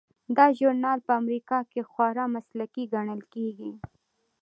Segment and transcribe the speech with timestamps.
[0.37, 3.71] دا ژورنال په امریکا کې خورا مسلکي ګڼل کیږي.